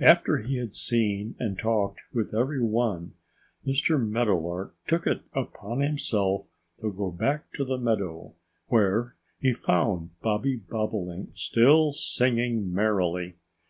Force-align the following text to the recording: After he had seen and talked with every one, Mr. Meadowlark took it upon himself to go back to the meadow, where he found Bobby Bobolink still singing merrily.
After 0.00 0.38
he 0.38 0.56
had 0.56 0.74
seen 0.74 1.34
and 1.38 1.58
talked 1.58 2.00
with 2.14 2.32
every 2.32 2.62
one, 2.62 3.12
Mr. 3.66 4.00
Meadowlark 4.02 4.74
took 4.86 5.06
it 5.06 5.20
upon 5.34 5.80
himself 5.80 6.46
to 6.80 6.90
go 6.90 7.10
back 7.10 7.52
to 7.52 7.62
the 7.66 7.76
meadow, 7.76 8.32
where 8.68 9.16
he 9.38 9.52
found 9.52 10.18
Bobby 10.22 10.56
Bobolink 10.56 11.32
still 11.36 11.92
singing 11.92 12.72
merrily. 12.72 13.36